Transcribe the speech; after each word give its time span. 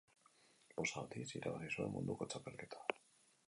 Bost 0.79 0.97
aldiz 1.01 1.27
irabazi 1.41 1.71
zuen 1.75 1.95
munduko 1.99 2.29
txapelketa. 2.33 2.85